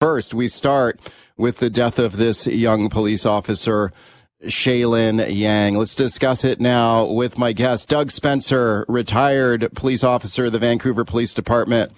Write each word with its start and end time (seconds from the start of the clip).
First, 0.00 0.32
we 0.32 0.48
start 0.48 0.98
with 1.36 1.58
the 1.58 1.68
death 1.68 1.98
of 1.98 2.16
this 2.16 2.46
young 2.46 2.88
police 2.88 3.26
officer, 3.26 3.92
Shaelyn 4.42 5.30
Yang. 5.30 5.76
Let's 5.76 5.94
discuss 5.94 6.42
it 6.42 6.58
now 6.58 7.04
with 7.04 7.36
my 7.36 7.52
guest, 7.52 7.90
Doug 7.90 8.10
Spencer, 8.10 8.86
retired 8.88 9.68
police 9.74 10.02
officer 10.02 10.46
of 10.46 10.52
the 10.52 10.58
Vancouver 10.58 11.04
Police 11.04 11.34
Department, 11.34 11.92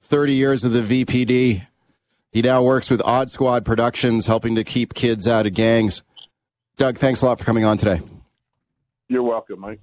30 0.00 0.32
years 0.32 0.64
with 0.64 0.72
the 0.72 1.04
VPD. 1.04 1.66
He 2.32 2.40
now 2.40 2.62
works 2.62 2.88
with 2.88 3.02
Odd 3.04 3.30
Squad 3.30 3.66
Productions, 3.66 4.24
helping 4.24 4.54
to 4.54 4.64
keep 4.64 4.94
kids 4.94 5.28
out 5.28 5.46
of 5.46 5.52
gangs. 5.52 6.02
Doug, 6.78 6.96
thanks 6.96 7.20
a 7.20 7.26
lot 7.26 7.38
for 7.38 7.44
coming 7.44 7.66
on 7.66 7.76
today. 7.76 8.00
You're 9.08 9.22
welcome, 9.22 9.60
Mike. 9.60 9.80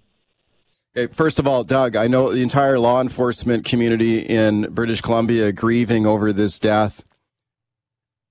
Okay, 0.98 1.14
first 1.14 1.38
of 1.38 1.46
all, 1.46 1.64
Doug, 1.64 1.96
I 1.96 2.08
know 2.08 2.34
the 2.34 2.42
entire 2.42 2.80
law 2.80 3.00
enforcement 3.00 3.64
community 3.64 4.22
in 4.22 4.74
British 4.74 5.02
Columbia 5.02 5.52
grieving 5.52 6.08
over 6.08 6.34
this 6.34 6.58
death. 6.58 7.04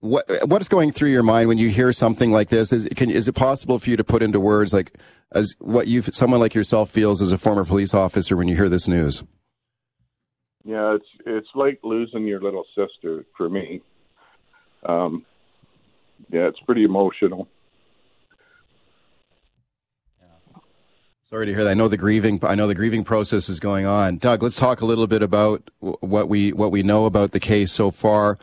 What 0.03 0.27
what 0.49 0.61
is 0.61 0.69
going 0.69 0.91
through 0.91 1.11
your 1.11 1.23
mind 1.23 1.47
when 1.47 1.59
you 1.59 1.69
hear 1.69 1.93
something 1.93 2.33
like 2.33 2.49
this? 2.49 2.73
Is 2.73 2.89
can 2.97 3.09
is 3.09 3.29
it 3.29 3.35
possible 3.35 3.79
for 3.79 3.89
you 3.89 3.97
to 3.97 4.03
put 4.03 4.21
into 4.21 4.41
words 4.41 4.73
like 4.73 4.99
as 5.31 5.55
what 5.61 5.87
you 5.87 6.03
someone 6.03 6.41
like 6.41 6.57
yourself 6.57 6.91
feels 6.91 7.23
as 7.23 7.31
a 7.31 7.39
former 7.39 7.65
police 7.65 7.95
officer 7.95 8.37
when 8.37 8.49
you 8.49 8.57
hear 8.57 8.69
this 8.69 8.89
news? 8.89 9.23
Yeah, 10.65 10.97
it's 10.97 11.07
it's 11.25 11.47
like 11.55 11.79
losing 11.85 12.27
your 12.27 12.41
little 12.41 12.65
sister 12.75 13.25
for 13.37 13.49
me. 13.49 13.81
Um, 14.85 15.25
yeah, 16.33 16.49
it's 16.49 16.59
pretty 16.59 16.83
emotional. 16.83 17.47
Sorry 21.31 21.47
to 21.47 21.55
hear 21.55 21.63
that. 21.63 21.71
I 21.71 21.75
know 21.75 21.87
the 21.87 21.97
grieving. 21.97 22.41
I 22.43 22.57
know 22.57 22.67
the 22.67 22.75
grieving 22.75 23.05
process 23.05 23.49
is 23.49 23.61
going 23.61 23.87
on. 23.87 24.19
Doug, 24.19 24.43
let's 24.43 24.57
talk 24.57 24.81
a 24.81 24.85
little 24.85 25.07
bit 25.07 25.23
about 25.23 25.71
what 25.79 26.29
we 26.29 26.53
what 26.53 26.73
we 26.73 26.83
know 26.83 27.05
about 27.05 27.31
the 27.31 27.39
case 27.39 27.71
so 27.71 27.93
far. 27.93 28.37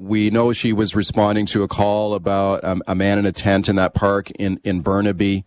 We 0.00 0.30
know 0.30 0.54
she 0.54 0.72
was 0.72 0.96
responding 0.96 1.44
to 1.46 1.62
a 1.62 1.68
call 1.68 2.14
about 2.14 2.64
um, 2.64 2.82
a 2.86 2.94
man 2.94 3.18
in 3.18 3.26
a 3.26 3.32
tent 3.32 3.68
in 3.68 3.76
that 3.76 3.92
park 3.92 4.30
in, 4.30 4.58
in 4.64 4.80
Burnaby. 4.80 5.44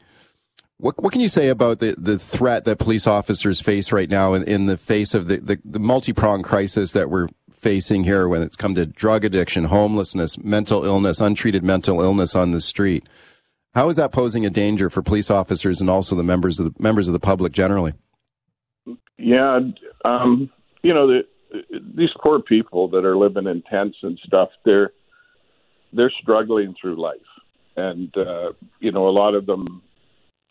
What, 0.77 1.01
what 1.01 1.11
can 1.11 1.21
you 1.21 1.27
say 1.27 1.47
about 1.47 1.79
the, 1.79 1.95
the 1.97 2.19
threat 2.19 2.63
that 2.65 2.77
police 2.77 3.07
officers 3.07 3.61
face 3.61 3.91
right 3.91 4.07
now 4.07 4.35
in, 4.35 4.43
in 4.43 4.67
the 4.67 4.77
face 4.77 5.15
of 5.15 5.27
the, 5.27 5.37
the, 5.37 5.59
the 5.65 5.79
multi 5.79 6.13
pronged 6.13 6.43
crisis 6.43 6.91
that 6.93 7.09
we're 7.09 7.29
facing 7.51 8.03
here 8.03 8.27
when 8.27 8.43
it's 8.43 8.55
come 8.55 8.75
to 8.75 8.85
drug 8.85 9.25
addiction, 9.25 9.63
homelessness, 9.63 10.37
mental 10.37 10.85
illness, 10.85 11.19
untreated 11.19 11.63
mental 11.63 11.99
illness 12.01 12.35
on 12.35 12.51
the 12.51 12.61
street? 12.61 13.09
How 13.73 13.89
is 13.89 13.95
that 13.95 14.11
posing 14.11 14.45
a 14.45 14.51
danger 14.51 14.91
for 14.91 15.01
police 15.01 15.31
officers 15.31 15.81
and 15.81 15.89
also 15.89 16.15
the 16.15 16.23
members 16.23 16.59
of 16.59 16.65
the 16.65 16.83
members 16.83 17.07
of 17.07 17.13
the 17.13 17.19
public 17.19 17.53
generally? 17.53 17.93
Yeah, 19.17 19.61
um, 20.05 20.51
you 20.83 20.93
know, 20.93 21.07
the, 21.07 21.21
these 21.95 22.09
poor 22.21 22.39
people 22.41 22.87
that 22.89 23.05
are 23.05 23.17
living 23.17 23.47
in 23.47 23.61
tents 23.63 23.97
and 24.01 24.19
stuff, 24.25 24.49
they're 24.65 24.91
they're 25.91 26.11
struggling 26.21 26.73
through 26.79 26.99
life, 26.99 27.17
and 27.77 28.15
uh, 28.17 28.53
you 28.79 28.91
know 28.91 29.07
a 29.07 29.11
lot 29.11 29.35
of 29.35 29.45
them 29.45 29.81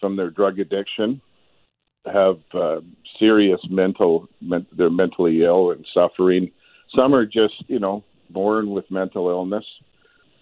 from 0.00 0.17
their 0.17 0.30
drug 0.30 0.58
addiction 0.58 1.20
have 2.12 2.39
uh, 2.55 2.80
serious 3.19 3.61
mental 3.70 4.28
men- 4.41 4.67
they're 4.77 4.91
mentally 4.91 5.42
ill 5.42 5.70
and 5.73 5.86
suffering. 5.92 6.50
Some 6.95 7.14
are 7.14 7.27
just 7.27 7.55
you 7.69 7.78
know 7.78 8.05
born 8.30 8.70
with 8.70 8.91
mental 8.91 9.28
illness. 9.28 9.64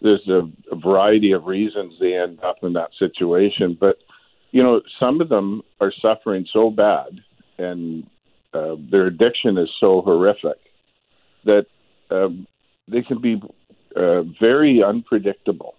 There's 0.03 0.27
a, 0.29 0.49
a 0.71 0.77
variety 0.77 1.33
of 1.33 1.45
reasons 1.45 1.95
they 2.01 2.15
end 2.15 2.41
up 2.43 2.57
in 2.63 2.73
that 2.75 2.91
situation, 2.99 3.77
but 3.79 3.97
you 4.51 4.63
know 4.63 4.83
some 4.99 5.21
of 5.21 5.29
them 5.29 5.63
are 5.81 5.93
suffering 6.03 6.47
so 6.53 6.71
bad 6.71 7.21
and 7.59 8.07
uh, 8.53 8.77
their 8.91 9.07
addiction 9.07 9.59
is 9.59 9.69
so 9.79 10.03
horrific 10.03 10.59
that 11.45 11.67
um, 12.11 12.47
they 12.89 13.03
can 13.03 13.21
be 13.21 13.41
uh, 13.97 14.23
very 14.41 14.83
unpredictable. 14.83 15.75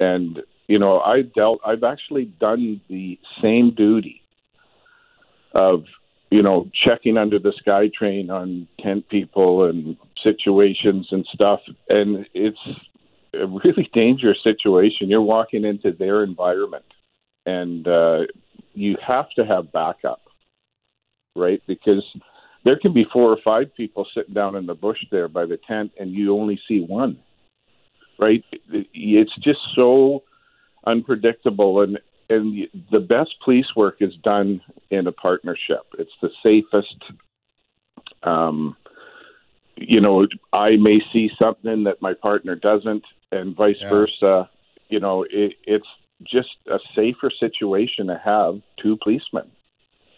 And 0.00 0.40
you 0.68 0.78
know, 0.78 1.00
I 1.00 1.22
dealt. 1.22 1.60
I've 1.66 1.82
actually 1.82 2.26
done 2.40 2.80
the 2.88 3.18
same 3.42 3.74
duty 3.74 4.22
of 5.54 5.84
you 6.30 6.42
know 6.42 6.70
checking 6.72 7.18
under 7.18 7.38
the 7.38 7.52
SkyTrain 7.66 8.30
on 8.30 8.68
tent 8.80 9.08
people 9.08 9.64
and 9.68 9.96
situations 10.22 11.08
and 11.10 11.26
stuff, 11.32 11.60
and 11.88 12.26
it's 12.34 12.58
a 13.34 13.46
really 13.46 13.90
dangerous 13.94 14.38
situation. 14.42 15.08
You're 15.10 15.20
walking 15.20 15.64
into 15.64 15.92
their 15.92 16.22
environment, 16.22 16.84
and 17.44 17.86
uh, 17.86 18.20
you 18.74 18.96
have 19.06 19.30
to 19.36 19.44
have 19.44 19.72
backup 19.72 20.21
right? 21.36 21.62
Because 21.66 22.04
there 22.64 22.78
can 22.78 22.92
be 22.92 23.06
four 23.12 23.30
or 23.30 23.38
five 23.44 23.74
people 23.76 24.06
sitting 24.14 24.34
down 24.34 24.56
in 24.56 24.66
the 24.66 24.74
bush 24.74 24.98
there 25.10 25.28
by 25.28 25.46
the 25.46 25.58
tent, 25.68 25.92
and 25.98 26.12
you 26.12 26.32
only 26.34 26.60
see 26.68 26.80
one, 26.80 27.18
right? 28.18 28.44
It's 28.70 29.36
just 29.40 29.60
so 29.74 30.22
unpredictable, 30.86 31.82
and 31.82 31.98
and 32.28 32.68
the 32.90 33.00
best 33.00 33.34
police 33.44 33.66
work 33.76 33.96
is 34.00 34.14
done 34.22 34.60
in 34.90 35.06
a 35.06 35.12
partnership. 35.12 35.82
It's 35.98 36.12
the 36.22 36.30
safest. 36.42 36.96
Um, 38.22 38.76
you 39.76 40.00
know, 40.00 40.26
I 40.52 40.76
may 40.76 41.00
see 41.12 41.30
something 41.38 41.84
that 41.84 42.00
my 42.00 42.14
partner 42.14 42.54
doesn't, 42.54 43.04
and 43.32 43.56
vice 43.56 43.76
yeah. 43.80 43.90
versa. 43.90 44.50
You 44.88 45.00
know, 45.00 45.24
it, 45.24 45.54
it's 45.64 45.86
just 46.22 46.50
a 46.68 46.78
safer 46.94 47.30
situation 47.40 48.06
to 48.06 48.20
have 48.24 48.60
two 48.80 48.96
policemen 49.02 49.50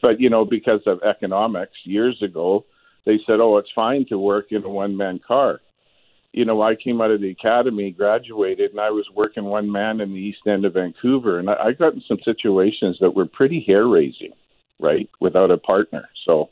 but 0.05 0.21
you 0.21 0.29
know, 0.29 0.45
because 0.45 0.83
of 0.85 1.03
economics, 1.03 1.73
years 1.85 2.21
ago, 2.21 2.67
they 3.07 3.19
said, 3.27 3.41
"Oh, 3.41 3.57
it's 3.57 3.71
fine 3.75 4.05
to 4.11 4.19
work 4.19 4.53
in 4.53 4.63
a 4.63 4.69
one-man 4.69 5.19
car." 5.27 5.63
You 6.35 6.45
know, 6.45 6.61
I 6.61 6.75
came 6.75 7.01
out 7.01 7.11
of 7.11 7.23
the 7.23 7.31
academy, 7.31 7.91
graduated, 7.91 8.73
and 8.73 8.81
I 8.81 8.91
was 8.91 9.07
working 9.15 9.45
one 9.45 9.73
man 9.73 10.03
in 10.03 10.13
the 10.13 10.21
east 10.21 10.47
end 10.47 10.67
of 10.67 10.75
Vancouver, 10.75 11.39
and 11.39 11.49
I, 11.49 11.55
I 11.55 11.73
got 11.73 11.95
in 11.95 12.03
some 12.07 12.19
situations 12.23 12.99
that 13.01 13.15
were 13.15 13.25
pretty 13.25 13.65
hair-raising, 13.67 14.33
right, 14.79 15.09
without 15.21 15.51
a 15.51 15.57
partner. 15.57 16.07
So. 16.27 16.51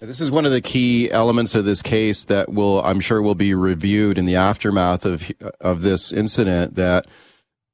This 0.00 0.20
is 0.20 0.30
one 0.30 0.46
of 0.46 0.52
the 0.52 0.62
key 0.62 1.10
elements 1.10 1.54
of 1.54 1.66
this 1.66 1.82
case 1.82 2.24
that 2.26 2.50
will, 2.50 2.80
I'm 2.82 3.00
sure, 3.00 3.20
will 3.20 3.34
be 3.34 3.52
reviewed 3.52 4.16
in 4.16 4.24
the 4.24 4.36
aftermath 4.36 5.04
of 5.04 5.30
of 5.60 5.82
this 5.82 6.12
incident. 6.12 6.76
That 6.76 7.06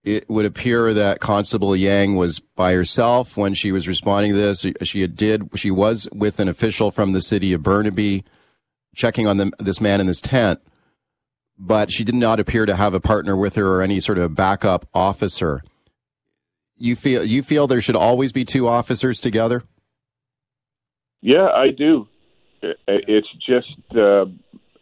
it 0.04 0.28
would 0.28 0.44
appear 0.44 0.92
that 0.92 1.20
Constable 1.20 1.74
Yang 1.74 2.16
was 2.16 2.38
by 2.38 2.74
herself 2.74 3.38
when 3.38 3.54
she 3.54 3.72
was 3.72 3.88
responding 3.88 4.32
to 4.32 4.38
this. 4.38 4.66
She 4.82 5.06
did. 5.06 5.48
She 5.54 5.70
was 5.70 6.06
with 6.12 6.38
an 6.38 6.48
official 6.48 6.90
from 6.90 7.12
the 7.12 7.22
city 7.22 7.54
of 7.54 7.62
Burnaby, 7.62 8.22
checking 8.94 9.26
on 9.26 9.38
the, 9.38 9.50
this 9.58 9.80
man 9.80 10.02
in 10.02 10.06
this 10.06 10.20
tent, 10.20 10.60
but 11.58 11.90
she 11.90 12.04
did 12.04 12.14
not 12.14 12.38
appear 12.38 12.66
to 12.66 12.76
have 12.76 12.92
a 12.92 13.00
partner 13.00 13.34
with 13.34 13.54
her 13.54 13.66
or 13.66 13.82
any 13.82 13.98
sort 13.98 14.18
of 14.18 14.34
backup 14.34 14.86
officer. 14.92 15.62
You 16.76 16.96
feel 16.96 17.24
you 17.24 17.42
feel 17.42 17.66
there 17.66 17.80
should 17.80 17.96
always 17.96 18.30
be 18.30 18.44
two 18.44 18.68
officers 18.68 19.20
together? 19.20 19.62
Yeah, 21.22 21.46
I 21.46 21.70
do. 21.70 22.08
It's 22.62 23.28
just 23.46 23.96
uh, 23.96 24.26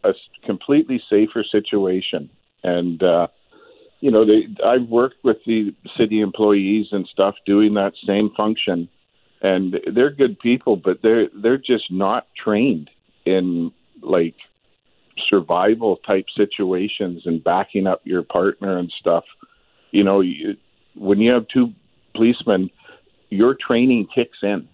a 0.02 0.14
completely 0.44 1.00
safer 1.08 1.44
situation, 1.48 2.28
and. 2.64 3.00
Uh, 3.00 3.28
you 4.02 4.10
know, 4.10 4.26
they 4.26 4.48
I've 4.66 4.88
worked 4.88 5.22
with 5.22 5.36
the 5.46 5.72
city 5.96 6.20
employees 6.20 6.88
and 6.90 7.06
stuff 7.06 7.36
doing 7.46 7.74
that 7.74 7.92
same 8.04 8.30
function, 8.36 8.88
and 9.40 9.78
they're 9.94 10.10
good 10.10 10.40
people, 10.40 10.76
but 10.76 10.98
they're 11.02 11.28
they're 11.40 11.56
just 11.56 11.84
not 11.88 12.26
trained 12.36 12.90
in 13.24 13.70
like 14.02 14.34
survival 15.28 15.98
type 15.98 16.26
situations 16.36 17.22
and 17.26 17.44
backing 17.44 17.86
up 17.86 18.00
your 18.02 18.24
partner 18.24 18.76
and 18.76 18.92
stuff. 18.98 19.22
You 19.92 20.02
know, 20.02 20.20
you, 20.20 20.56
when 20.96 21.20
you 21.20 21.30
have 21.30 21.46
two 21.46 21.72
policemen, 22.16 22.70
your 23.30 23.54
training 23.54 24.08
kicks 24.12 24.38
in 24.42 24.68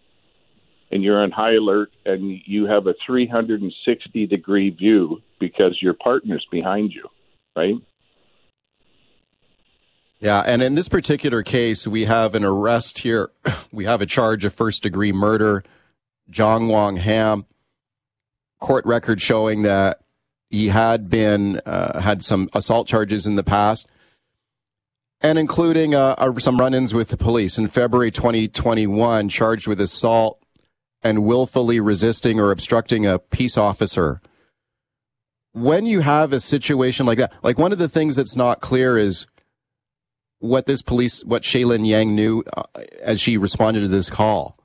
and 0.90 1.04
you're 1.04 1.22
on 1.22 1.32
high 1.32 1.54
alert 1.54 1.90
and 2.06 2.40
you 2.46 2.64
have 2.64 2.86
a 2.86 2.94
360 3.06 4.26
degree 4.26 4.70
view 4.70 5.20
because 5.38 5.76
your 5.82 5.92
partner's 5.92 6.46
behind 6.50 6.94
you, 6.94 7.06
right? 7.54 7.74
Yeah, 10.20 10.40
and 10.40 10.62
in 10.62 10.74
this 10.74 10.88
particular 10.88 11.42
case, 11.42 11.86
we 11.86 12.06
have 12.06 12.34
an 12.34 12.44
arrest 12.44 13.00
here. 13.00 13.30
We 13.70 13.84
have 13.84 14.00
a 14.00 14.06
charge 14.06 14.46
of 14.46 14.54
first 14.54 14.82
degree 14.82 15.12
murder. 15.12 15.62
Jongwon 16.30 16.98
Ham, 16.98 17.44
court 18.60 18.84
record 18.86 19.20
showing 19.20 19.62
that 19.62 20.00
he 20.50 20.68
had 20.68 21.10
been 21.10 21.60
uh, 21.66 22.00
had 22.00 22.24
some 22.24 22.48
assault 22.54 22.86
charges 22.86 23.26
in 23.26 23.36
the 23.36 23.44
past, 23.44 23.86
and 25.20 25.38
including 25.38 25.94
uh, 25.94 26.14
uh, 26.18 26.38
some 26.38 26.56
run-ins 26.56 26.94
with 26.94 27.08
the 27.08 27.16
police 27.16 27.58
in 27.58 27.68
February 27.68 28.10
2021, 28.10 29.28
charged 29.28 29.66
with 29.66 29.80
assault 29.80 30.42
and 31.02 31.24
willfully 31.24 31.78
resisting 31.78 32.40
or 32.40 32.50
obstructing 32.50 33.06
a 33.06 33.18
peace 33.18 33.58
officer. 33.58 34.20
When 35.52 35.86
you 35.86 36.00
have 36.00 36.32
a 36.32 36.40
situation 36.40 37.06
like 37.06 37.18
that, 37.18 37.32
like 37.42 37.58
one 37.58 37.72
of 37.72 37.78
the 37.78 37.88
things 37.88 38.16
that's 38.16 38.36
not 38.36 38.60
clear 38.60 38.96
is 38.96 39.26
what 40.40 40.66
this 40.66 40.82
police, 40.82 41.24
what 41.24 41.42
Shaelyn 41.42 41.86
Yang 41.86 42.14
knew 42.14 42.44
uh, 42.56 42.62
as 43.02 43.20
she 43.20 43.36
responded 43.36 43.80
to 43.80 43.88
this 43.88 44.10
call. 44.10 44.58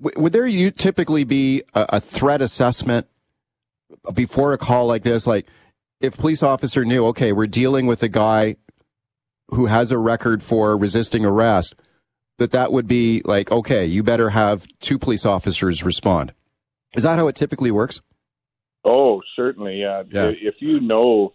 W- 0.00 0.22
would 0.22 0.32
there 0.32 0.46
you 0.46 0.70
typically 0.70 1.24
be 1.24 1.62
a, 1.74 1.86
a 1.90 2.00
threat 2.00 2.40
assessment 2.40 3.06
before 4.14 4.52
a 4.52 4.58
call 4.58 4.86
like 4.86 5.02
this, 5.02 5.26
like 5.26 5.46
if 6.00 6.16
police 6.16 6.42
officer 6.42 6.84
knew, 6.84 7.06
okay, 7.06 7.32
we're 7.32 7.46
dealing 7.46 7.86
with 7.86 8.02
a 8.02 8.08
guy 8.08 8.56
who 9.48 9.66
has 9.66 9.90
a 9.90 9.98
record 9.98 10.42
for 10.42 10.76
resisting 10.76 11.24
arrest, 11.24 11.74
that 12.38 12.52
that 12.52 12.72
would 12.72 12.86
be 12.86 13.20
like, 13.24 13.50
okay, 13.50 13.84
you 13.84 14.02
better 14.02 14.30
have 14.30 14.66
two 14.78 14.98
police 14.98 15.26
officers 15.26 15.84
respond. 15.84 16.32
Is 16.94 17.02
that 17.02 17.18
how 17.18 17.28
it 17.28 17.36
typically 17.36 17.70
works? 17.70 18.00
Oh, 18.84 19.20
certainly. 19.36 19.80
Yeah. 19.80 20.04
Yeah. 20.10 20.32
If 20.40 20.54
you 20.60 20.80
know 20.80 21.34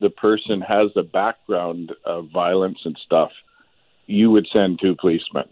the 0.00 0.10
person 0.10 0.60
has 0.60 0.90
a 0.96 1.02
background 1.02 1.92
of 2.04 2.28
violence 2.32 2.78
and 2.84 2.98
stuff, 3.04 3.30
you 4.06 4.30
would 4.30 4.46
send 4.52 4.78
two 4.80 4.94
policemen. 4.94 5.48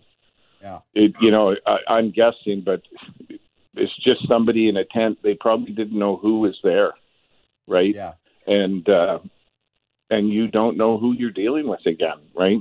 Yeah. 0.61 0.81
It, 0.95 1.15
you 1.21 1.31
know, 1.31 1.55
I, 1.67 1.79
I'm 1.89 2.11
guessing, 2.11 2.63
but 2.65 2.83
it's 3.75 3.97
just 4.03 4.29
somebody 4.29 4.69
in 4.69 4.77
a 4.77 4.85
tent. 4.85 5.19
They 5.23 5.35
probably 5.35 5.73
didn't 5.73 5.99
know 5.99 6.17
who 6.17 6.41
was 6.41 6.59
there, 6.63 6.93
right? 7.67 7.95
Yeah. 7.95 8.13
And 8.47 8.89
uh, 8.89 9.19
and 10.11 10.31
you 10.31 10.49
don't 10.49 10.77
know 10.77 10.99
who 10.99 11.13
you're 11.13 11.31
dealing 11.31 11.67
with 11.67 11.85
again, 11.87 12.19
right? 12.35 12.59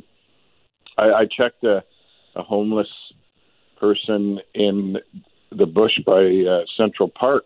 I, 0.98 1.04
I 1.04 1.26
checked 1.26 1.64
a, 1.64 1.84
a 2.36 2.44
homeless 2.44 2.88
person 3.80 4.40
in 4.54 4.98
the 5.52 5.66
bush 5.66 6.00
by 6.06 6.44
uh, 6.50 6.64
Central 6.78 7.10
Park, 7.10 7.46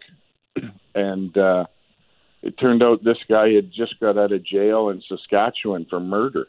and 0.96 1.36
uh, 1.38 1.66
it 2.48 2.58
turned 2.58 2.82
out 2.82 3.04
this 3.04 3.18
guy 3.28 3.50
had 3.52 3.74
just 3.74 4.00
got 4.00 4.18
out 4.18 4.32
of 4.32 4.42
jail 4.42 4.88
in 4.90 5.04
Saskatchewan 5.10 5.86
for 5.90 6.00
murder. 6.00 6.48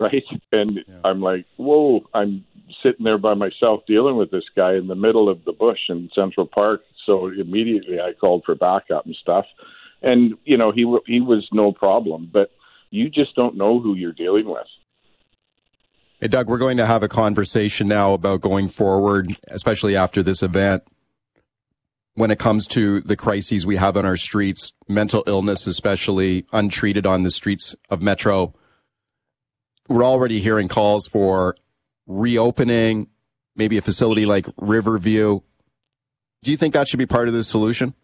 Right? 0.00 0.24
And 0.50 0.82
Yeah. 0.88 1.00
I'm 1.04 1.20
like, 1.20 1.46
whoa, 1.56 2.04
I'm 2.12 2.44
sitting 2.82 3.04
there 3.04 3.18
by 3.18 3.34
myself 3.34 3.82
dealing 3.86 4.16
with 4.16 4.32
this 4.32 4.48
guy 4.56 4.74
in 4.74 4.88
the 4.88 4.96
middle 4.96 5.28
of 5.28 5.44
the 5.44 5.52
bush 5.52 5.78
in 5.88 6.10
Central 6.12 6.44
Park. 6.44 6.82
So 7.06 7.28
immediately 7.28 8.00
I 8.00 8.12
called 8.12 8.42
for 8.44 8.56
backup 8.56 9.06
and 9.06 9.14
stuff. 9.14 9.46
And, 10.02 10.34
you 10.44 10.56
know, 10.56 10.72
he, 10.72 10.80
he 11.06 11.20
was 11.20 11.46
no 11.52 11.70
problem, 11.70 12.28
but 12.32 12.50
you 12.90 13.10
just 13.10 13.36
don't 13.36 13.56
know 13.56 13.78
who 13.78 13.94
you're 13.94 14.12
dealing 14.12 14.48
with. 14.48 14.66
Hey, 16.20 16.26
Doug, 16.26 16.48
we're 16.48 16.58
going 16.58 16.78
to 16.78 16.86
have 16.86 17.04
a 17.04 17.08
conversation 17.08 17.86
now 17.86 18.14
about 18.14 18.40
going 18.40 18.68
forward, 18.68 19.36
especially 19.48 19.94
after 19.94 20.20
this 20.22 20.42
event. 20.42 20.82
When 22.20 22.30
it 22.30 22.38
comes 22.38 22.66
to 22.66 23.00
the 23.00 23.16
crises 23.16 23.64
we 23.64 23.76
have 23.76 23.96
on 23.96 24.04
our 24.04 24.18
streets, 24.18 24.74
mental 24.86 25.24
illness, 25.26 25.66
especially 25.66 26.44
untreated 26.52 27.06
on 27.06 27.22
the 27.22 27.30
streets 27.30 27.74
of 27.88 28.02
Metro, 28.02 28.52
we're 29.88 30.04
already 30.04 30.38
hearing 30.38 30.68
calls 30.68 31.06
for 31.06 31.56
reopening 32.06 33.08
maybe 33.56 33.78
a 33.78 33.80
facility 33.80 34.26
like 34.26 34.44
Riverview. 34.58 35.40
Do 36.42 36.50
you 36.50 36.58
think 36.58 36.74
that 36.74 36.88
should 36.88 36.98
be 36.98 37.06
part 37.06 37.28
of 37.28 37.32
the 37.32 37.42
solution? 37.42 37.94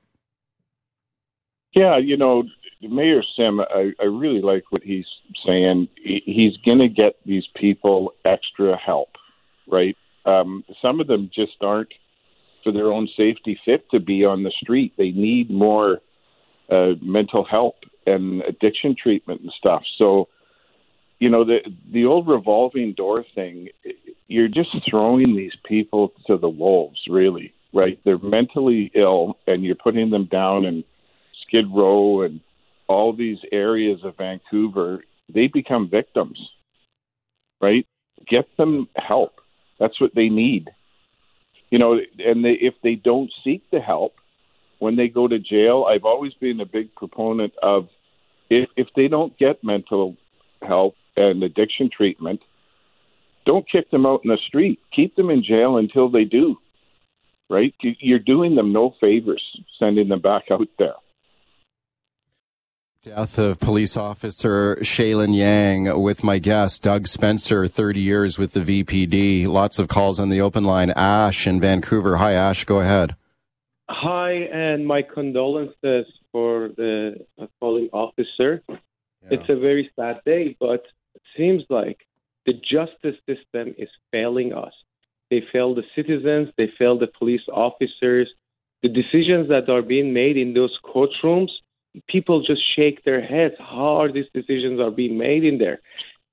Yeah, 1.74 1.98
you 1.98 2.16
know, 2.16 2.44
Mayor 2.80 3.22
Sim, 3.36 3.60
I, 3.60 3.92
I 4.00 4.04
really 4.04 4.40
like 4.40 4.64
what 4.70 4.82
he's 4.82 5.04
saying. 5.44 5.88
He, 6.02 6.22
he's 6.24 6.56
going 6.64 6.78
to 6.78 6.88
get 6.88 7.16
these 7.26 7.44
people 7.54 8.14
extra 8.24 8.78
help, 8.78 9.10
right? 9.66 9.94
Um, 10.24 10.64
some 10.80 11.00
of 11.00 11.06
them 11.06 11.30
just 11.34 11.58
aren't, 11.60 11.92
for 12.66 12.72
their 12.72 12.92
own 12.92 13.08
safety, 13.16 13.58
fit 13.64 13.88
to 13.92 14.00
be 14.00 14.24
on 14.24 14.42
the 14.42 14.50
street. 14.60 14.92
They 14.98 15.10
need 15.10 15.50
more 15.50 16.00
uh, 16.68 16.94
mental 17.00 17.44
help 17.44 17.76
and 18.06 18.42
addiction 18.42 18.96
treatment 19.00 19.40
and 19.42 19.52
stuff. 19.56 19.84
So, 19.98 20.28
you 21.20 21.30
know, 21.30 21.44
the 21.44 21.58
the 21.92 22.06
old 22.06 22.26
revolving 22.26 22.94
door 22.94 23.24
thing, 23.36 23.68
you're 24.26 24.48
just 24.48 24.70
throwing 24.90 25.36
these 25.36 25.54
people 25.64 26.12
to 26.26 26.36
the 26.36 26.48
wolves, 26.48 26.98
really, 27.08 27.54
right? 27.72 28.00
They're 28.04 28.18
mentally 28.18 28.90
ill, 28.96 29.38
and 29.46 29.64
you're 29.64 29.76
putting 29.76 30.10
them 30.10 30.24
down 30.24 30.64
in 30.64 30.82
Skid 31.46 31.66
Row 31.72 32.22
and 32.22 32.40
all 32.88 33.12
these 33.12 33.38
areas 33.52 34.00
of 34.02 34.16
Vancouver. 34.16 35.04
They 35.32 35.46
become 35.46 35.88
victims, 35.88 36.38
right? 37.60 37.86
Get 38.28 38.48
them 38.56 38.88
help. 38.96 39.40
That's 39.78 40.00
what 40.00 40.16
they 40.16 40.30
need. 40.30 40.70
You 41.70 41.78
know, 41.78 41.98
and 42.18 42.44
they, 42.44 42.52
if 42.52 42.74
they 42.82 42.94
don't 42.94 43.32
seek 43.42 43.62
the 43.70 43.80
help 43.80 44.14
when 44.78 44.96
they 44.96 45.08
go 45.08 45.26
to 45.26 45.38
jail, 45.38 45.86
I've 45.88 46.04
always 46.04 46.34
been 46.34 46.60
a 46.60 46.66
big 46.66 46.94
proponent 46.94 47.52
of 47.62 47.88
if 48.50 48.68
if 48.76 48.88
they 48.94 49.08
don't 49.08 49.36
get 49.38 49.64
mental 49.64 50.16
health 50.62 50.94
and 51.16 51.42
addiction 51.42 51.90
treatment, 51.90 52.40
don't 53.46 53.68
kick 53.68 53.90
them 53.90 54.06
out 54.06 54.20
in 54.24 54.30
the 54.30 54.38
street. 54.46 54.78
Keep 54.94 55.16
them 55.16 55.30
in 55.30 55.42
jail 55.42 55.76
until 55.76 56.08
they 56.08 56.24
do. 56.24 56.56
Right? 57.48 57.74
You- 57.80 57.96
You're 58.00 58.18
doing 58.18 58.54
them 58.54 58.72
no 58.72 58.94
favors 59.00 59.42
sending 59.78 60.08
them 60.08 60.20
back 60.20 60.44
out 60.50 60.68
there. 60.78 60.94
Death 63.06 63.38
of 63.38 63.60
police 63.60 63.96
officer 63.96 64.74
Shaelyn 64.80 65.32
Yang 65.32 66.02
with 66.02 66.24
my 66.24 66.38
guest, 66.40 66.82
Doug 66.82 67.06
Spencer, 67.06 67.68
30 67.68 68.00
years 68.00 68.36
with 68.36 68.52
the 68.52 68.82
VPD. 68.82 69.46
Lots 69.46 69.78
of 69.78 69.86
calls 69.86 70.18
on 70.18 70.28
the 70.28 70.40
open 70.40 70.64
line. 70.64 70.90
Ash 70.90 71.46
in 71.46 71.60
Vancouver. 71.60 72.16
Hi, 72.16 72.32
Ash. 72.32 72.64
Go 72.64 72.80
ahead. 72.80 73.14
Hi, 73.88 74.32
and 74.32 74.84
my 74.84 75.02
condolences 75.02 76.06
for 76.32 76.70
the 76.76 77.24
falling 77.60 77.90
officer. 77.92 78.64
It's 79.30 79.48
a 79.48 79.54
very 79.54 79.88
sad 79.94 80.20
day, 80.26 80.56
but 80.58 80.82
it 81.14 81.22
seems 81.36 81.62
like 81.70 82.00
the 82.44 82.54
justice 82.54 83.20
system 83.24 83.72
is 83.78 83.88
failing 84.10 84.52
us. 84.52 84.72
They 85.30 85.44
fail 85.52 85.76
the 85.76 85.84
citizens, 85.94 86.48
they 86.58 86.72
fail 86.76 86.98
the 86.98 87.06
police 87.06 87.46
officers. 87.52 88.28
The 88.82 88.88
decisions 88.88 89.48
that 89.48 89.68
are 89.68 89.82
being 89.82 90.12
made 90.12 90.36
in 90.36 90.54
those 90.54 90.76
courtrooms, 90.84 91.50
people 92.08 92.42
just 92.42 92.62
shake 92.76 93.04
their 93.04 93.20
heads. 93.20 93.54
How 93.58 94.00
are 94.02 94.12
these 94.12 94.26
decisions 94.34 94.80
are 94.80 94.90
being 94.90 95.18
made 95.18 95.44
in 95.44 95.58
there? 95.58 95.80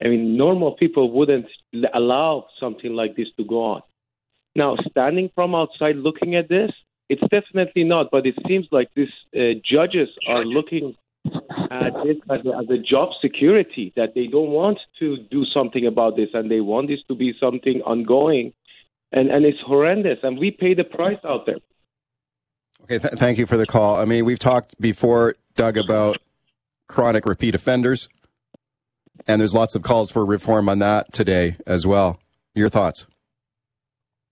I 0.03 0.07
mean, 0.07 0.37
normal 0.37 0.73
people 0.73 1.11
wouldn't 1.11 1.47
allow 1.93 2.47
something 2.59 2.93
like 2.93 3.15
this 3.15 3.27
to 3.37 3.45
go 3.45 3.63
on. 3.63 3.81
Now, 4.55 4.75
standing 4.89 5.29
from 5.33 5.55
outside 5.55 5.95
looking 5.95 6.35
at 6.35 6.49
this, 6.49 6.71
it's 7.09 7.21
definitely 7.29 7.83
not, 7.83 8.09
but 8.11 8.25
it 8.25 8.35
seems 8.47 8.67
like 8.71 8.89
these 8.95 9.07
uh, 9.35 9.59
judges 9.63 10.09
are 10.27 10.45
looking 10.45 10.95
at 11.71 11.93
this 12.03 12.17
as 12.29 12.45
a, 12.45 12.57
as 12.57 12.69
a 12.69 12.77
job 12.77 13.09
security, 13.21 13.93
that 13.95 14.13
they 14.13 14.27
don't 14.27 14.49
want 14.49 14.79
to 14.99 15.17
do 15.31 15.45
something 15.45 15.85
about 15.85 16.15
this 16.15 16.29
and 16.33 16.51
they 16.51 16.59
want 16.59 16.87
this 16.87 16.99
to 17.07 17.15
be 17.15 17.33
something 17.39 17.81
ongoing. 17.81 18.53
And, 19.11 19.29
and 19.29 19.45
it's 19.45 19.59
horrendous, 19.61 20.17
and 20.23 20.39
we 20.39 20.49
pay 20.49 20.73
the 20.73 20.83
price 20.83 21.19
out 21.23 21.45
there. 21.45 21.59
Okay, 22.83 22.97
th- 22.97 23.13
thank 23.13 23.37
you 23.37 23.45
for 23.45 23.57
the 23.57 23.67
call. 23.67 23.95
I 23.95 24.05
mean, 24.05 24.25
we've 24.25 24.39
talked 24.39 24.79
before, 24.81 25.35
Doug, 25.55 25.77
about 25.77 26.17
chronic 26.87 27.25
repeat 27.25 27.55
offenders, 27.55 28.07
and 29.27 29.39
there's 29.39 29.53
lots 29.53 29.75
of 29.75 29.83
calls 29.83 30.11
for 30.11 30.25
reform 30.25 30.67
on 30.67 30.79
that 30.79 31.13
today 31.13 31.57
as 31.65 31.85
well. 31.85 32.19
Your 32.55 32.69
thoughts? 32.69 33.05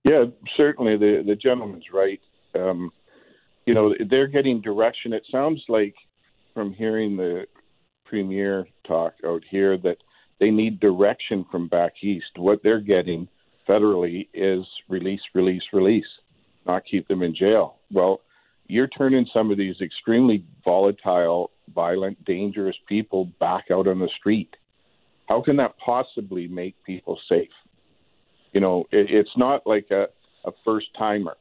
Yeah, 0.04 0.26
certainly 0.58 0.98
the 0.98 1.24
the 1.26 1.36
gentleman's 1.36 1.86
right. 1.94 2.20
Um, 2.56 2.92
you 3.66 3.74
know, 3.74 3.94
they're 4.10 4.28
getting 4.28 4.62
direction. 4.62 5.14
It 5.14 5.24
sounds 5.32 5.64
like 5.70 5.96
from 6.54 6.74
hearing 6.74 7.18
the 7.18 7.46
premier 8.06 8.68
talk 8.88 9.14
out 9.26 9.44
here 9.50 9.78
that 9.78 9.98
they 10.40 10.50
need 10.50 10.80
direction 10.80 11.46
from 11.52 11.68
back 11.68 11.94
east. 12.02 12.38
What 12.38 12.62
they're 12.64 12.82
getting 12.82 13.28
federally 13.70 14.28
is 14.34 14.66
release, 14.90 15.22
release, 15.34 15.62
release, 15.72 16.06
not 16.66 16.84
keep 16.90 17.08
them 17.08 17.22
in 17.22 17.36
jail. 17.36 17.76
Well, 17.92 18.22
you're 18.72 18.88
turning 18.88 19.28
some 19.34 19.52
of 19.52 19.58
these 19.58 19.76
extremely 19.82 20.46
volatile, 20.64 21.52
violent, 21.76 22.24
dangerous 22.24 22.78
people 22.88 23.26
back 23.38 23.66
out 23.70 23.86
on 23.86 24.00
the 24.00 24.10
street. 24.18 24.56
How 25.28 25.42
can 25.42 25.58
that 25.58 25.76
possibly 25.78 26.48
make 26.48 26.76
people 26.86 27.20
safe? 27.28 27.50
You 28.54 28.62
know, 28.62 28.86
it, 28.92 29.08
it's 29.10 29.36
not 29.36 29.68
like 29.68 29.88
a, 29.92 30.08
a 30.46 30.52
first 30.64 30.88
timer. 30.98 31.36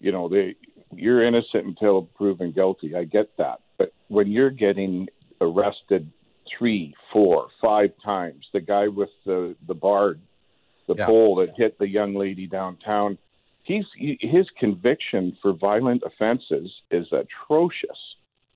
You 0.00 0.12
know, 0.12 0.28
they 0.28 0.54
you're 0.94 1.24
innocent 1.24 1.64
until 1.64 2.02
proven 2.14 2.52
guilty. 2.52 2.94
I 2.94 3.04
get 3.04 3.30
that, 3.38 3.60
but 3.78 3.92
when 4.08 4.30
you're 4.30 4.50
getting 4.50 5.08
arrested 5.40 6.10
three, 6.58 6.94
four, 7.10 7.48
five 7.60 7.90
times, 8.04 8.44
the 8.52 8.60
guy 8.60 8.88
with 8.88 9.08
the 9.24 9.56
the 9.66 9.74
bar, 9.74 10.16
the 10.88 10.94
Yeah. 10.98 11.06
pole 11.06 11.36
that 11.36 11.54
hit 11.56 11.78
the 11.78 11.88
young 11.88 12.14
lady 12.14 12.46
downtown, 12.46 13.16
he's 13.64 13.84
he, 13.96 14.16
his 14.20 14.46
conviction 14.58 15.36
for 15.42 15.52
violent 15.52 16.02
offenses 16.06 16.70
is 16.90 17.06
atrocious. 17.12 17.98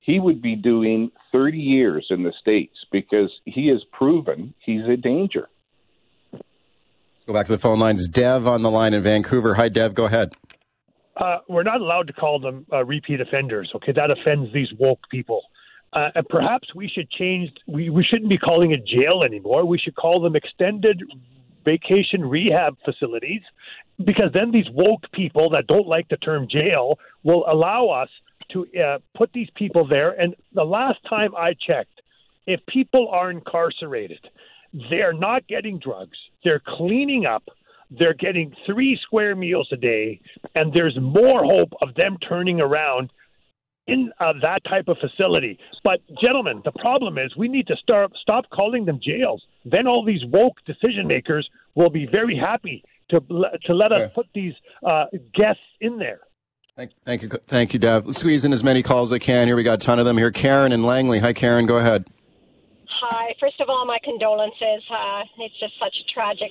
He 0.00 0.20
would 0.20 0.40
be 0.40 0.54
doing 0.56 1.10
30 1.32 1.58
years 1.58 2.06
in 2.08 2.22
the 2.22 2.32
states 2.40 2.78
because 2.90 3.30
he 3.44 3.66
has 3.68 3.82
proven 3.92 4.54
he's 4.64 4.84
a 4.88 4.96
danger. 4.96 5.48
Let's 6.32 6.44
go 7.26 7.34
back 7.34 7.46
to 7.46 7.52
the 7.52 7.58
phone 7.58 7.78
lines. 7.78 8.08
Dev 8.08 8.46
on 8.46 8.62
the 8.62 8.70
line 8.70 8.94
in 8.94 9.02
Vancouver. 9.02 9.54
Hi, 9.56 9.68
Dev. 9.68 9.94
Go 9.94 10.06
ahead. 10.06 10.32
uh, 11.16 11.38
we're 11.48 11.62
not 11.62 11.80
allowed 11.80 12.06
to 12.06 12.12
call 12.12 12.38
them 12.40 12.64
uh, 12.72 12.84
repeat 12.84 13.20
offenders. 13.20 13.70
Okay, 13.74 13.92
that 13.92 14.10
offends 14.10 14.52
these 14.54 14.68
woke 14.78 15.00
people. 15.10 15.42
Uh, 15.92 16.10
and 16.14 16.28
perhaps 16.28 16.74
we 16.74 16.88
should 16.88 17.10
change. 17.10 17.50
We 17.66 17.90
we 17.90 18.04
shouldn't 18.04 18.28
be 18.28 18.38
calling 18.38 18.70
it 18.72 18.86
jail 18.86 19.22
anymore. 19.24 19.64
We 19.64 19.78
should 19.78 19.96
call 19.96 20.20
them 20.20 20.36
extended 20.36 21.02
vacation 21.72 22.20
rehab 22.36 22.72
facilities, 22.88 23.44
because 24.10 24.30
then 24.38 24.50
these 24.56 24.70
woke 24.82 25.04
people 25.20 25.46
that 25.54 25.66
don't 25.72 25.88
like 25.94 26.08
the 26.08 26.20
term 26.28 26.42
jail 26.58 26.84
will 27.28 27.44
allow 27.54 27.82
us 28.02 28.10
to 28.52 28.58
uh, 28.84 28.98
put 29.18 29.28
these 29.38 29.50
people 29.62 29.84
there. 29.96 30.10
And 30.22 30.30
the 30.60 30.68
last 30.78 31.00
time 31.14 31.32
I 31.48 31.50
checked, 31.68 31.96
if 32.54 32.60
people 32.78 33.04
are 33.18 33.30
incarcerated, 33.38 34.22
they're 34.90 35.18
not 35.28 35.40
getting 35.54 35.76
drugs. 35.88 36.18
They're 36.44 36.64
cleaning 36.76 37.24
up. 37.36 37.46
They're 37.98 38.20
getting 38.26 38.48
three 38.68 38.94
square 39.04 39.34
meals 39.44 39.68
a 39.72 39.80
day, 39.92 40.08
and 40.54 40.66
there's 40.72 40.96
more 41.00 41.40
hope 41.54 41.72
of 41.84 41.88
them 42.00 42.12
turning 42.30 42.60
around 42.68 43.06
in 43.86 44.00
uh, 44.20 44.34
that 44.42 44.60
type 44.72 44.88
of 44.92 44.96
facility. 45.06 45.54
But, 45.88 45.98
gentlemen, 46.24 46.60
the 46.68 46.76
problem 46.86 47.16
is 47.16 47.28
we 47.44 47.48
need 47.56 47.66
to 47.72 47.76
start 47.84 48.12
stop 48.26 48.44
calling 48.58 48.84
them 48.84 48.98
jails. 49.10 49.42
Then 49.70 49.86
all 49.86 50.04
these 50.04 50.24
woke 50.26 50.56
decision 50.64 51.06
makers 51.06 51.48
will 51.74 51.90
be 51.90 52.06
very 52.06 52.36
happy 52.36 52.84
to 53.10 53.20
to 53.64 53.74
let 53.74 53.92
us 53.92 54.10
put 54.14 54.26
these 54.34 54.54
uh, 54.86 55.06
guests 55.34 55.62
in 55.80 55.98
there. 55.98 56.20
Thank, 56.76 56.92
thank 57.04 57.22
you, 57.22 57.28
thank 57.48 57.72
you, 57.72 57.80
Dev. 57.80 58.06
Let's 58.06 58.20
squeeze 58.20 58.44
in 58.44 58.52
as 58.52 58.62
many 58.62 58.84
calls 58.84 59.10
as 59.10 59.16
I 59.16 59.18
can. 59.18 59.48
Here 59.48 59.56
we 59.56 59.64
got 59.64 59.82
a 59.82 59.84
ton 59.84 59.98
of 59.98 60.04
them 60.04 60.16
here. 60.16 60.30
Karen 60.30 60.70
and 60.70 60.84
Langley. 60.84 61.18
Hi, 61.18 61.32
Karen. 61.32 61.66
Go 61.66 61.78
ahead. 61.78 62.06
Hi. 62.88 63.34
First 63.38 63.60
of 63.60 63.68
all, 63.68 63.84
my 63.84 63.98
condolences. 64.02 64.82
Uh, 64.90 65.22
it's 65.38 65.58
just 65.60 65.74
such 65.78 65.94
a 65.94 66.04
tragic, 66.12 66.50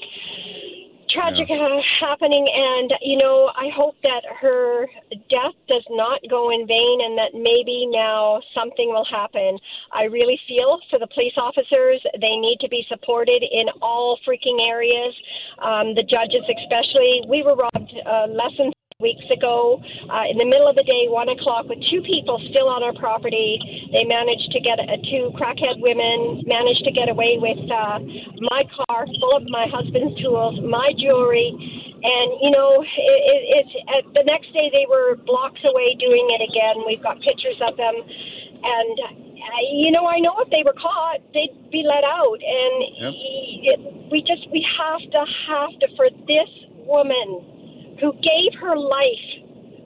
tragic 1.09 1.49
yeah. 1.49 1.57
uh, 1.57 1.81
happening, 1.99 2.45
and 2.45 2.93
you 3.01 3.17
know, 3.17 3.49
I 3.57 3.69
hope 3.75 3.95
that 4.03 4.21
her 4.39 4.87
death 5.29 5.57
does 5.67 5.83
not 5.89 6.21
go 6.29 6.51
in 6.51 6.67
vain, 6.67 6.99
and 7.03 7.17
that 7.17 7.33
maybe 7.33 7.89
now 7.89 8.41
something 8.53 8.89
will 8.89 9.07
happen. 9.09 9.57
I 9.91 10.03
really 10.03 10.39
feel 10.47 10.79
for 10.89 10.99
the 10.99 11.07
police 11.13 11.33
officers; 11.37 12.01
they 12.21 12.37
need 12.37 12.59
to 12.61 12.69
be 12.69 12.85
supported 12.87 13.43
in 13.43 13.67
all 13.81 14.19
freaking 14.27 14.61
areas. 14.61 15.13
Um, 15.59 15.95
the 15.95 16.03
judges, 16.03 16.45
especially. 16.45 17.25
We 17.27 17.41
were 17.43 17.55
robbed 17.55 17.93
uh, 18.05 18.27
less 18.29 18.53
than 18.57 18.71
weeks 18.97 19.29
ago 19.29 19.77
uh, 20.09 20.25
in 20.25 20.41
the 20.41 20.49
middle 20.49 20.65
of 20.65 20.73
the 20.73 20.81
day, 20.81 21.05
one 21.05 21.29
o'clock, 21.29 21.69
with 21.69 21.77
two 21.85 22.01
people 22.01 22.41
still 22.49 22.65
on 22.65 22.81
our 22.81 22.97
property. 22.97 23.61
They 23.93 24.01
managed 24.09 24.49
to 24.49 24.59
get 24.59 24.81
uh, 24.81 24.97
two 25.05 25.29
crackhead 25.37 25.77
women, 25.77 26.41
managed 26.49 26.81
to 26.81 26.89
get 26.89 27.05
away 27.05 27.37
with 27.37 27.61
uh, 27.69 28.01
my 28.41 28.65
car 28.73 29.05
full 29.21 29.37
of 29.37 29.45
my 29.53 29.69
husband's 29.69 30.17
tools, 30.17 30.57
my 30.65 30.89
jewelry. 30.97 31.53
And, 31.53 32.41
you 32.41 32.49
know, 32.49 32.81
it, 32.81 33.21
it, 33.21 33.41
it's 33.61 33.73
uh, 33.85 34.01
the 34.17 34.25
next 34.25 34.49
day 34.49 34.73
they 34.73 34.89
were 34.89 35.13
blocks 35.29 35.61
away 35.61 35.93
doing 36.01 36.33
it 36.33 36.41
again. 36.41 36.81
We've 36.89 37.05
got 37.05 37.21
pictures 37.21 37.61
of 37.69 37.77
them. 37.77 37.93
And, 38.01 38.97
uh, 38.97 39.61
you 39.77 39.93
know, 39.93 40.09
I 40.09 40.17
know 40.25 40.41
if 40.41 40.49
they 40.49 40.65
were 40.65 40.73
caught, 40.73 41.21
they'd 41.37 41.53
be 41.69 41.85
let 41.85 42.01
out. 42.01 42.41
And 42.41 42.73
yep. 42.97 43.13
it, 43.13 43.79
we 44.09 44.25
just, 44.25 44.49
we 44.49 44.65
have 44.65 45.05
to, 45.05 45.21
have 45.21 45.69
to, 45.85 45.87
for 45.93 46.09
this 46.25 46.49
woman, 46.81 47.56
who 47.99 48.13
gave 48.13 48.59
her 48.59 48.75
life 48.77 49.27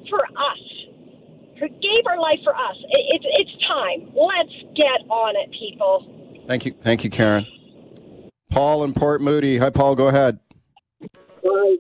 for 0.10 0.20
us, 0.20 0.64
who 1.60 1.68
gave 1.68 2.04
her 2.06 2.18
life 2.20 2.40
for 2.44 2.56
us. 2.56 2.78
It's 2.90 3.26
it's 3.40 3.68
time. 3.68 4.12
Let's 4.14 4.56
get 4.76 5.08
on 5.10 5.36
it, 5.36 5.52
people. 5.58 6.44
Thank 6.48 6.66
you, 6.66 6.74
thank 6.84 7.04
you, 7.04 7.10
Karen. 7.10 7.46
Paul 8.52 8.84
and 8.84 8.96
Port 8.96 9.22
Moody. 9.22 9.58
Hi, 9.58 9.70
Paul. 9.70 9.96
Go 9.96 10.08
ahead. 10.08 10.40
Hi, 11.02 11.78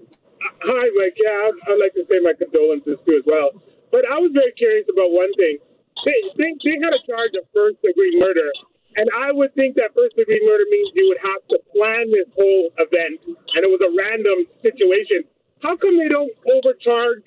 hi, 0.64 0.86
Mike. 0.96 1.18
Yeah, 1.20 1.52
I'd, 1.52 1.58
I'd 1.68 1.80
like 1.84 1.94
to 1.96 2.06
say 2.08 2.20
my 2.24 2.34
condolences 2.38 2.98
too 3.06 3.20
as 3.20 3.26
well. 3.28 3.52
But 3.92 4.08
I 4.08 4.18
was 4.24 4.32
very 4.34 4.54
curious 4.56 4.88
about 4.88 5.12
one 5.12 5.34
thing. 5.36 5.60
They, 6.06 6.18
they, 6.38 6.52
they 6.64 6.80
had 6.80 6.96
a 6.96 7.02
charge 7.04 7.36
of 7.36 7.44
first 7.54 7.78
degree 7.84 8.16
murder, 8.18 8.48
and 8.96 9.06
I 9.20 9.32
would 9.36 9.54
think 9.54 9.76
that 9.76 9.92
first 9.94 10.16
degree 10.16 10.40
murder 10.48 10.64
means 10.72 10.90
you 10.96 11.12
would 11.12 11.22
have 11.22 11.44
to 11.52 11.58
plan 11.76 12.10
this 12.10 12.32
whole 12.34 12.72
event, 12.80 13.20
and 13.28 13.62
it 13.62 13.70
was 13.70 13.84
a 13.84 13.92
random 13.92 14.48
situation. 14.64 15.28
How 15.62 15.78
come 15.78 15.98
they 15.98 16.10
don't 16.10 16.32
overcharge 16.46 17.24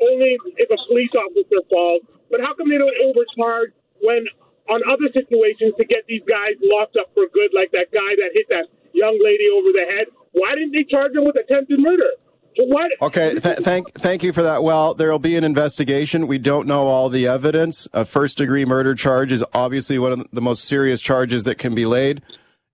only 0.00 0.38
if 0.56 0.70
a 0.70 0.78
police 0.88 1.10
officer 1.14 1.62
falls? 1.70 2.02
But 2.30 2.40
how 2.40 2.54
come 2.54 2.70
they 2.70 2.78
don't 2.78 2.96
overcharge 3.10 3.72
when 4.00 4.24
on 4.70 4.80
other 4.88 5.10
situations 5.12 5.74
to 5.76 5.84
get 5.84 6.06
these 6.08 6.22
guys 6.28 6.54
locked 6.62 6.96
up 6.96 7.10
for 7.14 7.26
good, 7.34 7.50
like 7.54 7.70
that 7.72 7.90
guy 7.92 8.14
that 8.16 8.30
hit 8.32 8.46
that 8.48 8.66
young 8.92 9.18
lady 9.22 9.46
over 9.52 9.72
the 9.72 9.86
head? 9.90 10.06
Why 10.32 10.54
didn't 10.54 10.72
they 10.72 10.84
charge 10.84 11.12
him 11.12 11.24
with 11.24 11.36
attempted 11.36 11.78
murder? 11.78 12.10
What? 12.56 12.90
Okay, 13.00 13.34
th- 13.34 13.58
thank 13.58 13.94
thank 13.94 14.22
you 14.22 14.32
for 14.32 14.42
that. 14.42 14.62
Well, 14.62 14.92
there 14.92 15.10
will 15.10 15.18
be 15.18 15.36
an 15.36 15.44
investigation. 15.44 16.26
We 16.26 16.38
don't 16.38 16.66
know 16.66 16.86
all 16.86 17.08
the 17.08 17.26
evidence. 17.26 17.88
A 17.94 18.04
first 18.04 18.36
degree 18.36 18.66
murder 18.66 18.94
charge 18.94 19.32
is 19.32 19.42
obviously 19.54 19.98
one 19.98 20.12
of 20.12 20.26
the 20.32 20.42
most 20.42 20.64
serious 20.64 21.00
charges 21.00 21.44
that 21.44 21.56
can 21.56 21.74
be 21.74 21.86
laid 21.86 22.22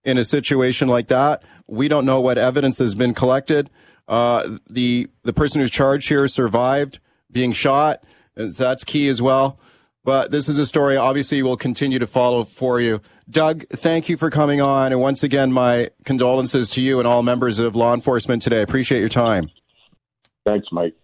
in 0.05 0.19
a 0.19 0.25
situation 0.25 0.89
like 0.89 1.07
that. 1.09 1.43
We 1.69 1.87
don't 1.87 2.05
know 2.05 2.21
what 2.21 2.39
evidence 2.39 2.79
has 2.79 2.95
been 2.97 3.15
collected. 3.15 3.71
Uh, 4.09 4.59
the 4.69 5.09
the 5.23 5.33
person 5.33 5.61
who's 5.61 5.71
charged 5.71 6.09
here 6.09 6.27
survived 6.27 6.99
being 7.31 7.53
shot. 7.53 8.03
That's 8.35 8.83
key 8.83 9.09
as 9.09 9.21
well. 9.21 9.59
But 10.05 10.31
this 10.31 10.49
is 10.49 10.59
a 10.59 10.65
story 10.65 10.97
obviously 10.97 11.43
we'll 11.43 11.59
continue 11.59 11.99
to 11.99 12.07
follow 12.07 12.45
for 12.45 12.81
you. 12.81 13.03
Doug, 13.29 13.67
thank 13.69 14.09
you 14.09 14.17
for 14.17 14.31
coming 14.31 14.61
on. 14.61 14.91
And 14.93 15.03
once 15.03 15.23
again, 15.23 15.53
my 15.53 15.91
condolences 16.07 16.71
to 16.71 16.81
you 16.81 16.99
and 16.99 17.07
all 17.07 17.23
members 17.23 17.59
of 17.59 17.77
law 17.77 17.93
enforcement 17.93 18.41
today. 18.41 18.61
I 18.61 18.63
appreciate 18.63 19.01
your 19.01 19.11
time. 19.11 19.51
Thanks, 20.47 20.69
Mike. 20.73 20.95